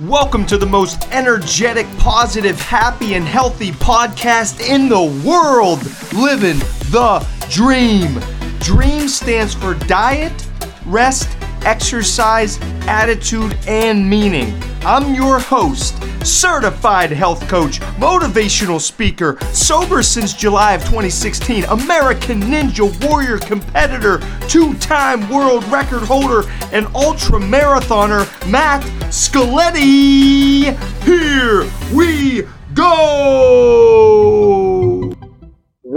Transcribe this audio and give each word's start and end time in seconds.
Welcome 0.00 0.46
to 0.46 0.56
the 0.56 0.64
most 0.64 1.10
energetic, 1.10 1.84
positive, 1.98 2.60
happy, 2.60 3.14
and 3.14 3.26
healthy 3.26 3.72
podcast 3.72 4.60
in 4.60 4.88
the 4.88 5.02
world. 5.26 5.80
Living 6.12 6.60
the 6.92 7.26
dream. 7.50 8.20
DREAM 8.60 9.08
stands 9.08 9.54
for 9.54 9.74
diet, 9.74 10.46
rest, 10.86 11.28
exercise, 11.68 12.58
attitude, 12.86 13.54
and 13.66 14.08
meaning. 14.08 14.58
I'm 14.86 15.14
your 15.14 15.38
host, 15.38 16.02
certified 16.26 17.10
health 17.10 17.46
coach, 17.46 17.78
motivational 18.00 18.80
speaker, 18.80 19.36
sober 19.52 20.02
since 20.02 20.32
July 20.32 20.72
of 20.72 20.80
2016, 20.84 21.64
American 21.64 22.40
Ninja 22.40 22.88
Warrior 23.06 23.36
competitor, 23.36 24.22
two 24.48 24.72
time 24.78 25.28
world 25.28 25.62
record 25.64 26.04
holder, 26.04 26.48
and 26.72 26.86
ultra 26.94 27.38
marathoner, 27.38 28.24
Matt 28.50 28.82
Scaletti. 29.10 30.74
Here 31.04 31.70
we 31.94 32.48
go! 32.72 34.17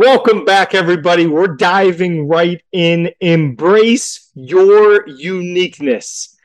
Welcome 0.03 0.45
back, 0.45 0.73
everybody. 0.73 1.27
We're 1.27 1.55
diving 1.55 2.27
right 2.27 2.59
in. 2.71 3.11
Embrace 3.19 4.31
your 4.33 5.07
uniqueness. 5.07 6.35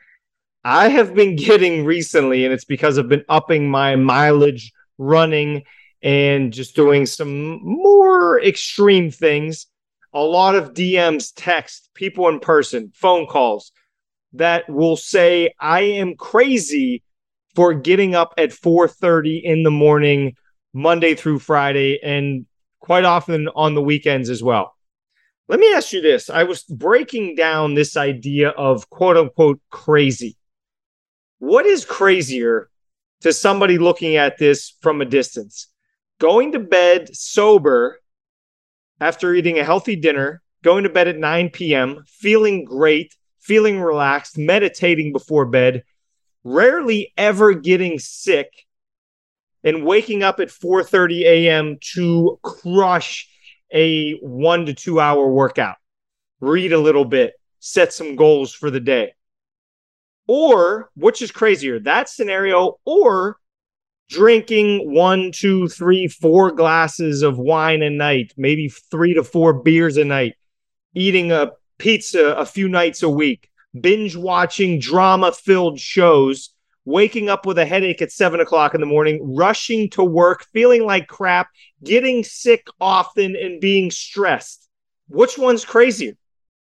I 0.63 0.89
have 0.89 1.15
been 1.15 1.35
getting 1.35 1.83
recently, 1.83 2.45
and 2.45 2.53
it's 2.53 2.65
because 2.65 2.99
I've 2.99 3.09
been 3.09 3.25
upping 3.27 3.67
my 3.67 3.95
mileage 3.95 4.71
running 4.99 5.63
and 6.03 6.53
just 6.53 6.75
doing 6.75 7.07
some 7.07 7.59
more 7.63 8.39
extreme 8.39 9.09
things. 9.09 9.65
A 10.13 10.21
lot 10.21 10.53
of 10.53 10.75
DMs, 10.75 11.31
text, 11.35 11.89
people 11.95 12.29
in 12.29 12.39
person, 12.39 12.91
phone 12.93 13.25
calls 13.25 13.71
that 14.33 14.69
will 14.69 14.97
say, 14.97 15.51
I 15.59 15.81
am 15.81 16.15
crazy 16.15 17.01
for 17.55 17.73
getting 17.73 18.13
up 18.13 18.35
at 18.37 18.51
4:30 18.51 19.41
in 19.43 19.63
the 19.63 19.71
morning, 19.71 20.35
Monday 20.75 21.15
through 21.15 21.39
Friday, 21.39 21.99
and 22.03 22.45
quite 22.87 23.03
often 23.03 23.49
on 23.53 23.75
the 23.75 23.81
weekends 23.81 24.29
as 24.29 24.41
well. 24.41 24.73
Let 25.49 25.59
me 25.59 25.73
ask 25.73 25.91
you 25.91 25.99
this. 25.99 26.29
I 26.29 26.43
was 26.43 26.63
breaking 26.63 27.35
down 27.35 27.73
this 27.73 27.97
idea 27.97 28.51
of 28.51 28.89
quote 28.89 29.17
unquote 29.17 29.59
crazy. 29.69 30.37
What 31.39 31.65
is 31.65 31.83
crazier 31.83 32.69
to 33.21 33.33
somebody 33.33 33.77
looking 33.77 34.15
at 34.15 34.37
this 34.37 34.73
from 34.79 35.01
a 35.01 35.05
distance? 35.05 35.67
Going 36.21 36.53
to 36.53 36.59
bed 36.59 37.13
sober 37.13 37.99
after 39.01 39.33
eating 39.33 39.59
a 39.59 39.65
healthy 39.65 39.97
dinner, 39.97 40.41
going 40.63 40.85
to 40.85 40.89
bed 40.89 41.09
at 41.09 41.17
9 41.17 41.49
p.m., 41.49 42.05
feeling 42.07 42.63
great, 42.63 43.13
feeling 43.41 43.81
relaxed, 43.81 44.37
meditating 44.37 45.11
before 45.11 45.45
bed, 45.45 45.83
rarely 46.45 47.11
ever 47.17 47.53
getting 47.53 47.99
sick, 47.99 48.65
and 49.63 49.85
waking 49.85 50.23
up 50.23 50.39
at 50.39 50.49
4:30 50.49 51.23
a.m. 51.23 51.77
to 51.93 52.39
crush 52.41 53.27
a 53.73 54.13
1 54.21 54.65
to 54.67 54.73
2 54.73 54.99
hour 54.99 55.31
workout. 55.31 55.75
Read 56.39 56.73
a 56.73 56.79
little 56.79 57.05
bit, 57.05 57.33
set 57.59 57.93
some 57.93 58.15
goals 58.15 58.53
for 58.53 58.69
the 58.69 58.79
day. 58.79 59.13
Or, 60.27 60.89
which 60.95 61.21
is 61.21 61.31
crazier, 61.31 61.79
that 61.79 62.09
scenario, 62.09 62.79
or 62.85 63.37
drinking 64.09 64.93
one, 64.93 65.31
two, 65.31 65.67
three, 65.67 66.07
four 66.07 66.51
glasses 66.51 67.21
of 67.21 67.37
wine 67.37 67.81
a 67.81 67.89
night, 67.89 68.33
maybe 68.37 68.69
three 68.69 69.13
to 69.13 69.23
four 69.23 69.53
beers 69.53 69.97
a 69.97 70.05
night, 70.05 70.35
eating 70.93 71.31
a 71.31 71.51
pizza 71.77 72.33
a 72.35 72.45
few 72.45 72.69
nights 72.69 73.03
a 73.03 73.09
week, 73.09 73.49
binge 73.79 74.15
watching 74.15 74.79
drama 74.79 75.31
filled 75.31 75.79
shows, 75.79 76.53
waking 76.87 77.27
up 77.27 77.45
with 77.45 77.57
a 77.57 77.65
headache 77.65 78.01
at 78.01 78.13
seven 78.13 78.39
o'clock 78.39 78.73
in 78.73 78.79
the 78.79 78.87
morning, 78.87 79.19
rushing 79.35 79.89
to 79.89 80.01
work, 80.01 80.45
feeling 80.53 80.85
like 80.85 81.05
crap, 81.05 81.49
getting 81.83 82.23
sick 82.23 82.65
often, 82.79 83.35
and 83.35 83.59
being 83.59 83.91
stressed. 83.91 84.69
Which 85.09 85.37
one's 85.37 85.65
crazier? 85.65 86.13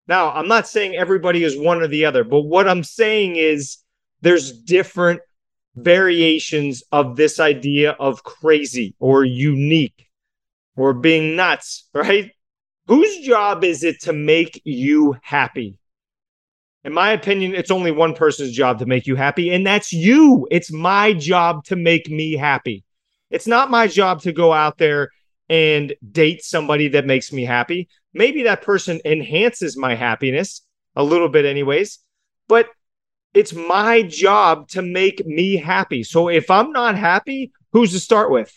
Now, 0.09 0.32
I'm 0.32 0.48
not 0.48 0.66
saying 0.66 0.97
everybody 0.97 1.44
is 1.44 1.56
one 1.56 1.81
or 1.81 1.86
the 1.86 2.06
other, 2.06 2.25
but 2.25 2.41
what 2.41 2.69
I'm 2.69 2.82
saying 2.82 3.36
is 3.36 3.78
there's 4.20 4.50
different 4.50 5.20
variations 5.76 6.82
of 6.91 7.15
this 7.15 7.38
idea 7.38 7.92
of 7.92 8.25
crazy 8.25 8.97
or 8.98 9.25
unique 9.25 10.09
or 10.76 10.92
being 10.92 11.36
nuts, 11.36 11.88
right? 11.94 12.32
Whose 12.88 13.19
job 13.20 13.62
is 13.62 13.84
it 13.84 14.00
to 14.03 14.12
make 14.12 14.60
you 14.65 15.16
happy? 15.22 15.78
In 16.86 16.92
my 16.92 17.10
opinion, 17.10 17.56
it's 17.56 17.72
only 17.72 17.91
one 17.91 18.14
person's 18.14 18.52
job 18.52 18.78
to 18.78 18.86
make 18.86 19.08
you 19.08 19.16
happy, 19.16 19.50
and 19.50 19.66
that's 19.66 19.92
you. 19.92 20.47
It's 20.52 20.70
my 20.70 21.12
job 21.14 21.64
to 21.64 21.74
make 21.74 22.08
me 22.08 22.34
happy. 22.34 22.84
It's 23.28 23.48
not 23.48 23.72
my 23.72 23.88
job 23.88 24.22
to 24.22 24.32
go 24.32 24.52
out 24.52 24.78
there 24.78 25.10
and 25.48 25.92
date 26.12 26.44
somebody 26.44 26.86
that 26.88 27.04
makes 27.04 27.32
me 27.32 27.44
happy. 27.44 27.88
Maybe 28.14 28.44
that 28.44 28.62
person 28.62 29.00
enhances 29.04 29.76
my 29.76 29.97
happiness 29.97 30.62
a 30.94 31.02
little 31.02 31.28
bit, 31.28 31.44
anyways, 31.44 31.98
but 32.47 32.69
it's 33.34 33.53
my 33.53 34.03
job 34.03 34.68
to 34.68 34.80
make 34.80 35.26
me 35.26 35.56
happy. 35.56 36.04
So 36.04 36.28
if 36.28 36.53
I'm 36.53 36.70
not 36.70 36.97
happy, 36.97 37.50
who's 37.72 37.91
to 37.94 38.00
start 38.00 38.30
with? 38.30 38.56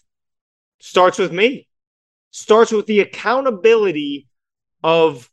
Starts 0.80 1.18
with 1.18 1.34
me. 1.34 1.68
Starts 2.30 2.72
with 2.72 2.86
the 2.86 3.00
accountability 3.00 4.28
of 4.84 5.28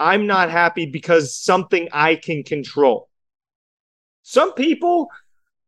I'm 0.00 0.26
not 0.26 0.50
happy 0.50 0.86
because 0.86 1.36
something 1.36 1.88
I 1.92 2.16
can 2.16 2.42
control. 2.42 3.10
Some 4.22 4.54
people 4.54 5.08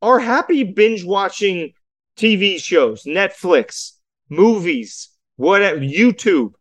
are 0.00 0.18
happy 0.18 0.64
binge 0.64 1.04
watching 1.04 1.74
TV 2.16 2.58
shows, 2.58 3.04
Netflix, 3.04 3.92
movies, 4.30 5.10
whatever, 5.36 5.80
YouTube. 5.80 6.52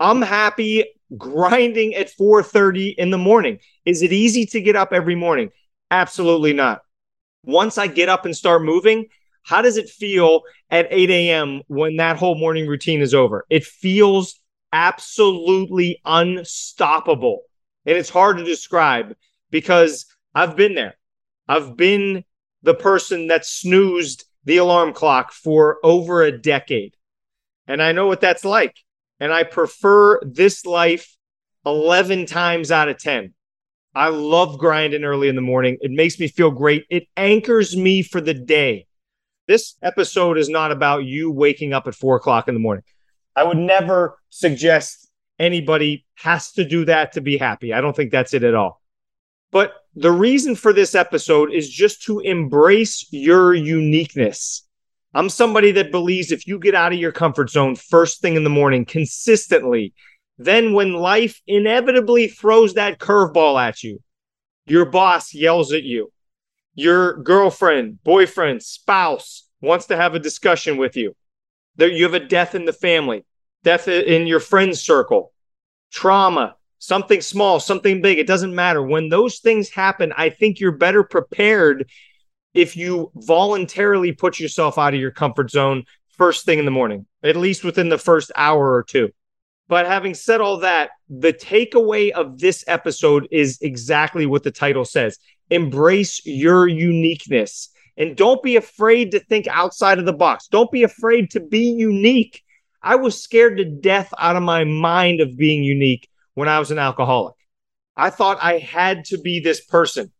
I'm 0.00 0.22
happy 0.22 0.84
grinding 1.16 1.94
at 1.94 2.10
4:30 2.10 2.94
in 2.96 3.10
the 3.10 3.18
morning. 3.18 3.58
Is 3.84 4.02
it 4.02 4.12
easy 4.12 4.46
to 4.46 4.60
get 4.60 4.74
up 4.74 4.92
every 4.92 5.14
morning? 5.14 5.50
Absolutely 5.90 6.54
not. 6.54 6.80
Once 7.44 7.76
I 7.76 7.88
get 7.88 8.08
up 8.08 8.24
and 8.24 8.34
start 8.34 8.62
moving, 8.62 9.06
how 9.42 9.60
does 9.60 9.76
it 9.76 9.90
feel 9.90 10.42
at 10.70 10.88
8 10.90 11.10
a.m. 11.10 11.62
when 11.68 11.96
that 11.96 12.16
whole 12.16 12.36
morning 12.36 12.66
routine 12.66 13.02
is 13.02 13.12
over? 13.12 13.44
It 13.50 13.64
feels 13.64 14.40
absolutely 14.74 16.00
unstoppable. 16.04 17.42
And 17.86 17.96
it's 17.96 18.10
hard 18.10 18.38
to 18.38 18.44
describe 18.44 19.14
because 19.50 20.04
I've 20.34 20.56
been 20.56 20.74
there. 20.74 20.96
I've 21.46 21.76
been 21.76 22.24
the 22.62 22.74
person 22.74 23.28
that 23.28 23.46
snoozed 23.46 24.24
the 24.44 24.56
alarm 24.56 24.92
clock 24.92 25.32
for 25.32 25.78
over 25.84 26.22
a 26.22 26.36
decade. 26.36 26.94
And 27.68 27.80
I 27.80 27.92
know 27.92 28.08
what 28.08 28.20
that's 28.20 28.44
like. 28.44 28.76
And 29.20 29.32
I 29.32 29.44
prefer 29.44 30.20
this 30.24 30.66
life 30.66 31.16
11 31.64 32.26
times 32.26 32.72
out 32.72 32.88
of 32.88 32.98
10. 32.98 33.32
I 33.94 34.08
love 34.08 34.58
grinding 34.58 35.04
early 35.04 35.28
in 35.28 35.36
the 35.36 35.40
morning. 35.40 35.78
It 35.82 35.92
makes 35.92 36.18
me 36.18 36.26
feel 36.26 36.50
great. 36.50 36.84
It 36.90 37.06
anchors 37.16 37.76
me 37.76 38.02
for 38.02 38.20
the 38.20 38.34
day. 38.34 38.86
This 39.46 39.76
episode 39.82 40.36
is 40.36 40.48
not 40.48 40.72
about 40.72 41.04
you 41.04 41.30
waking 41.30 41.72
up 41.72 41.86
at 41.86 41.94
four 41.94 42.16
o'clock 42.16 42.48
in 42.48 42.54
the 42.54 42.60
morning. 42.60 42.82
I 43.36 43.44
would 43.44 43.58
never 43.58 44.18
suggest 44.30 45.10
anybody 45.38 46.06
has 46.14 46.52
to 46.52 46.64
do 46.64 46.84
that 46.84 47.12
to 47.12 47.20
be 47.20 47.36
happy. 47.36 47.72
I 47.72 47.80
don't 47.80 47.94
think 47.94 48.12
that's 48.12 48.34
it 48.34 48.44
at 48.44 48.54
all. 48.54 48.80
But 49.50 49.74
the 49.94 50.12
reason 50.12 50.56
for 50.56 50.72
this 50.72 50.94
episode 50.94 51.52
is 51.52 51.68
just 51.68 52.02
to 52.04 52.20
embrace 52.20 53.06
your 53.10 53.54
uniqueness. 53.54 54.66
I'm 55.14 55.28
somebody 55.28 55.70
that 55.72 55.92
believes 55.92 56.32
if 56.32 56.46
you 56.46 56.58
get 56.58 56.74
out 56.74 56.92
of 56.92 56.98
your 56.98 57.12
comfort 57.12 57.50
zone 57.50 57.76
first 57.76 58.20
thing 58.20 58.34
in 58.34 58.42
the 58.42 58.50
morning 58.50 58.84
consistently, 58.84 59.94
then 60.38 60.72
when 60.72 60.92
life 60.92 61.40
inevitably 61.46 62.26
throws 62.26 62.74
that 62.74 62.98
curveball 62.98 63.60
at 63.60 63.84
you, 63.84 64.02
your 64.66 64.86
boss 64.86 65.32
yells 65.32 65.72
at 65.72 65.84
you, 65.84 66.12
your 66.74 67.22
girlfriend, 67.22 68.02
boyfriend, 68.02 68.62
spouse 68.62 69.48
wants 69.60 69.86
to 69.86 69.96
have 69.96 70.14
a 70.14 70.18
discussion 70.18 70.76
with 70.76 70.96
you. 70.96 71.14
There, 71.76 71.88
you 71.88 72.04
have 72.04 72.14
a 72.14 72.20
death 72.20 72.56
in 72.56 72.64
the 72.64 72.72
family, 72.72 73.24
death 73.64 73.88
in 73.88 74.28
your 74.28 74.40
friend's 74.40 74.80
circle, 74.80 75.32
trauma, 75.90 76.54
something 76.78 77.20
small, 77.20 77.58
something 77.58 78.02
big. 78.02 78.18
It 78.18 78.26
doesn't 78.26 78.54
matter. 78.54 78.82
When 78.82 79.08
those 79.08 79.38
things 79.38 79.70
happen, 79.70 80.12
I 80.16 80.30
think 80.30 80.60
you're 80.60 80.72
better 80.72 81.02
prepared 81.02 81.90
if 82.52 82.76
you 82.76 83.10
voluntarily 83.16 84.12
put 84.12 84.38
yourself 84.38 84.78
out 84.78 84.94
of 84.94 85.00
your 85.00 85.10
comfort 85.10 85.50
zone 85.50 85.84
first 86.10 86.44
thing 86.44 86.60
in 86.60 86.64
the 86.64 86.70
morning, 86.70 87.06
at 87.24 87.36
least 87.36 87.64
within 87.64 87.88
the 87.88 87.98
first 87.98 88.30
hour 88.36 88.72
or 88.72 88.84
two. 88.84 89.10
But 89.66 89.86
having 89.86 90.14
said 90.14 90.40
all 90.40 90.58
that, 90.58 90.90
the 91.08 91.32
takeaway 91.32 92.10
of 92.10 92.38
this 92.38 92.64
episode 92.66 93.26
is 93.30 93.58
exactly 93.62 94.26
what 94.26 94.42
the 94.42 94.50
title 94.50 94.84
says 94.84 95.18
embrace 95.50 96.24
your 96.24 96.68
uniqueness. 96.68 97.70
And 97.96 98.16
don't 98.16 98.42
be 98.42 98.56
afraid 98.56 99.12
to 99.12 99.20
think 99.20 99.46
outside 99.46 99.98
of 99.98 100.06
the 100.06 100.12
box. 100.12 100.48
Don't 100.48 100.70
be 100.70 100.82
afraid 100.82 101.30
to 101.30 101.40
be 101.40 101.66
unique. 101.70 102.42
I 102.84 102.96
was 102.96 103.20
scared 103.20 103.56
to 103.56 103.64
death 103.64 104.12
out 104.18 104.36
of 104.36 104.42
my 104.42 104.64
mind 104.64 105.22
of 105.22 105.38
being 105.38 105.64
unique 105.64 106.06
when 106.34 106.48
I 106.48 106.58
was 106.58 106.70
an 106.70 106.78
alcoholic. 106.78 107.34
I 107.96 108.10
thought 108.10 108.38
I 108.42 108.58
had 108.58 109.06
to 109.06 109.18
be 109.18 109.40
this 109.40 109.64
person. 109.64 110.12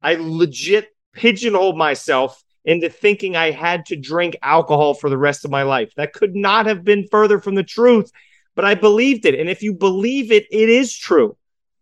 I 0.00 0.16
legit 0.18 0.88
pigeonholed 1.12 1.76
myself 1.76 2.42
into 2.64 2.88
thinking 2.88 3.36
I 3.36 3.50
had 3.50 3.84
to 3.86 3.96
drink 3.96 4.36
alcohol 4.40 4.94
for 4.94 5.10
the 5.10 5.18
rest 5.18 5.44
of 5.44 5.50
my 5.50 5.62
life. 5.62 5.92
That 5.96 6.14
could 6.14 6.34
not 6.34 6.64
have 6.64 6.84
been 6.84 7.06
further 7.10 7.38
from 7.38 7.54
the 7.54 7.62
truth, 7.62 8.10
but 8.54 8.64
I 8.64 8.74
believed 8.76 9.26
it. 9.26 9.38
And 9.38 9.50
if 9.50 9.62
you 9.62 9.74
believe 9.74 10.32
it, 10.32 10.46
it 10.50 10.70
is 10.70 10.96
true. 10.96 11.36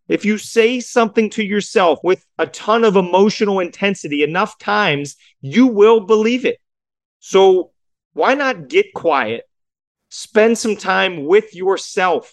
If 0.08 0.24
you 0.24 0.36
say 0.36 0.80
something 0.80 1.30
to 1.30 1.44
yourself 1.44 2.00
with 2.02 2.26
a 2.38 2.46
ton 2.48 2.82
of 2.82 2.96
emotional 2.96 3.60
intensity 3.60 4.24
enough 4.24 4.58
times, 4.58 5.14
you 5.42 5.68
will 5.68 6.00
believe 6.00 6.44
it. 6.44 6.58
So 7.20 7.70
why 8.14 8.34
not 8.34 8.68
get 8.68 8.94
quiet? 8.94 9.44
Spend 10.10 10.56
some 10.56 10.76
time 10.76 11.26
with 11.26 11.54
yourself. 11.54 12.32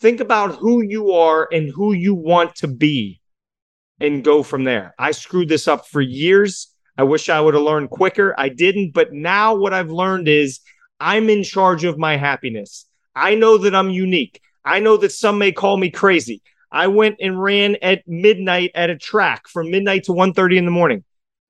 Think 0.00 0.20
about 0.20 0.56
who 0.56 0.82
you 0.82 1.12
are 1.12 1.48
and 1.50 1.70
who 1.74 1.92
you 1.92 2.14
want 2.14 2.54
to 2.56 2.68
be 2.68 3.20
and 4.00 4.24
go 4.24 4.42
from 4.42 4.64
there. 4.64 4.94
I 4.98 5.12
screwed 5.12 5.48
this 5.48 5.68
up 5.68 5.86
for 5.86 6.00
years. 6.00 6.68
I 6.98 7.04
wish 7.04 7.28
I 7.28 7.40
would 7.40 7.54
have 7.54 7.62
learned 7.62 7.90
quicker. 7.90 8.34
I 8.38 8.48
didn't. 8.48 8.92
But 8.92 9.12
now 9.12 9.54
what 9.54 9.72
I've 9.72 9.90
learned 9.90 10.28
is 10.28 10.60
I'm 11.00 11.30
in 11.30 11.42
charge 11.42 11.84
of 11.84 11.98
my 11.98 12.16
happiness. 12.16 12.86
I 13.14 13.34
know 13.34 13.58
that 13.58 13.74
I'm 13.74 13.90
unique. 13.90 14.40
I 14.64 14.80
know 14.80 14.96
that 14.98 15.12
some 15.12 15.38
may 15.38 15.52
call 15.52 15.76
me 15.76 15.90
crazy. 15.90 16.42
I 16.70 16.88
went 16.88 17.16
and 17.20 17.40
ran 17.40 17.76
at 17.80 18.06
midnight 18.06 18.72
at 18.74 18.90
a 18.90 18.98
track 18.98 19.48
from 19.48 19.70
midnight 19.70 20.04
to 20.04 20.12
1:30 20.12 20.58
in 20.58 20.64
the 20.64 20.70
morning. 20.70 21.04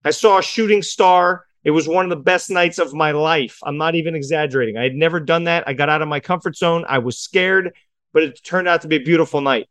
I 0.04 0.10
saw 0.10 0.38
a 0.38 0.42
shooting 0.42 0.82
star. 0.82 1.45
It 1.66 1.72
was 1.72 1.88
one 1.88 2.04
of 2.04 2.10
the 2.10 2.22
best 2.22 2.48
nights 2.48 2.78
of 2.78 2.94
my 2.94 3.10
life. 3.10 3.58
I'm 3.64 3.76
not 3.76 3.96
even 3.96 4.14
exaggerating. 4.14 4.76
I 4.76 4.84
had 4.84 4.94
never 4.94 5.18
done 5.18 5.44
that. 5.44 5.64
I 5.66 5.72
got 5.72 5.88
out 5.88 6.00
of 6.00 6.06
my 6.06 6.20
comfort 6.20 6.56
zone. 6.56 6.84
I 6.88 6.98
was 6.98 7.18
scared, 7.18 7.74
but 8.12 8.22
it 8.22 8.40
turned 8.44 8.68
out 8.68 8.82
to 8.82 8.88
be 8.88 8.94
a 8.94 9.00
beautiful 9.00 9.40
night. 9.40 9.68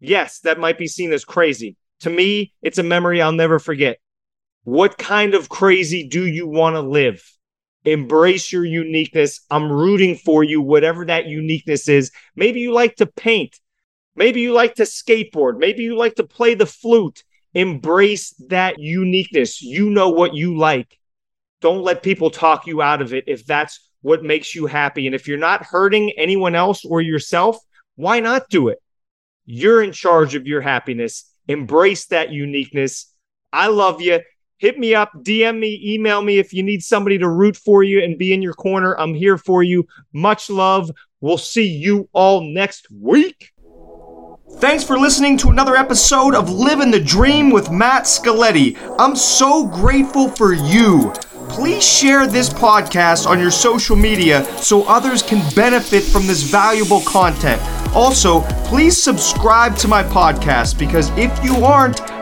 Yes, 0.00 0.40
that 0.40 0.58
might 0.58 0.78
be 0.78 0.88
seen 0.88 1.12
as 1.12 1.24
crazy. 1.24 1.76
To 2.00 2.10
me, 2.10 2.54
it's 2.60 2.78
a 2.78 2.82
memory 2.82 3.22
I'll 3.22 3.30
never 3.30 3.60
forget. 3.60 4.00
What 4.64 4.98
kind 4.98 5.36
of 5.36 5.48
crazy 5.48 6.08
do 6.08 6.26
you 6.26 6.48
want 6.48 6.74
to 6.74 6.80
live? 6.80 7.22
Embrace 7.84 8.50
your 8.50 8.64
uniqueness. 8.64 9.42
I'm 9.48 9.70
rooting 9.70 10.16
for 10.16 10.42
you, 10.42 10.60
whatever 10.60 11.04
that 11.04 11.26
uniqueness 11.26 11.88
is. 11.88 12.10
Maybe 12.34 12.58
you 12.58 12.72
like 12.72 12.96
to 12.96 13.06
paint. 13.06 13.60
Maybe 14.16 14.40
you 14.40 14.54
like 14.54 14.74
to 14.74 14.82
skateboard. 14.82 15.58
Maybe 15.58 15.84
you 15.84 15.96
like 15.96 16.16
to 16.16 16.24
play 16.24 16.54
the 16.54 16.66
flute. 16.66 17.22
Embrace 17.54 18.34
that 18.48 18.80
uniqueness. 18.80 19.62
You 19.62 19.88
know 19.88 20.08
what 20.08 20.34
you 20.34 20.58
like. 20.58 20.98
Don't 21.60 21.82
let 21.82 22.02
people 22.02 22.30
talk 22.30 22.66
you 22.66 22.82
out 22.82 23.02
of 23.02 23.12
it 23.12 23.24
if 23.26 23.44
that's 23.44 23.88
what 24.02 24.22
makes 24.22 24.54
you 24.54 24.66
happy. 24.66 25.06
And 25.06 25.14
if 25.14 25.26
you're 25.26 25.38
not 25.38 25.64
hurting 25.64 26.12
anyone 26.16 26.54
else 26.54 26.84
or 26.84 27.00
yourself, 27.00 27.58
why 27.96 28.20
not 28.20 28.48
do 28.48 28.68
it? 28.68 28.80
You're 29.44 29.82
in 29.82 29.92
charge 29.92 30.34
of 30.34 30.46
your 30.46 30.60
happiness. 30.60 31.30
Embrace 31.48 32.06
that 32.06 32.30
uniqueness. 32.30 33.12
I 33.52 33.68
love 33.68 34.00
you. 34.00 34.20
Hit 34.58 34.78
me 34.78 34.94
up, 34.94 35.12
DM 35.14 35.58
me, 35.60 35.80
email 35.84 36.20
me 36.20 36.38
if 36.38 36.52
you 36.52 36.64
need 36.64 36.82
somebody 36.82 37.16
to 37.18 37.28
root 37.28 37.56
for 37.56 37.84
you 37.84 38.02
and 38.02 38.18
be 38.18 38.32
in 38.32 38.42
your 38.42 38.54
corner. 38.54 38.98
I'm 38.98 39.14
here 39.14 39.38
for 39.38 39.62
you. 39.62 39.86
Much 40.12 40.50
love. 40.50 40.90
We'll 41.20 41.38
see 41.38 41.66
you 41.66 42.08
all 42.12 42.40
next 42.42 42.88
week. 42.90 43.52
Thanks 44.56 44.82
for 44.82 44.98
listening 44.98 45.36
to 45.38 45.50
another 45.50 45.76
episode 45.76 46.34
of 46.34 46.50
Living 46.50 46.90
the 46.90 46.98
Dream 46.98 47.50
with 47.50 47.70
Matt 47.70 48.04
Scaletti. 48.04 48.76
I'm 48.98 49.14
so 49.14 49.66
grateful 49.66 50.28
for 50.28 50.52
you. 50.52 51.12
Please 51.48 51.84
share 51.84 52.26
this 52.26 52.48
podcast 52.48 53.26
on 53.26 53.40
your 53.40 53.50
social 53.50 53.96
media 53.96 54.44
so 54.58 54.84
others 54.84 55.22
can 55.22 55.42
benefit 55.54 56.04
from 56.04 56.26
this 56.26 56.42
valuable 56.42 57.00
content. 57.02 57.60
Also, 57.94 58.42
please 58.64 59.00
subscribe 59.00 59.76
to 59.76 59.88
my 59.88 60.02
podcast 60.02 60.78
because 60.78 61.10
if 61.16 61.32
you 61.42 61.64
aren't, 61.64 62.00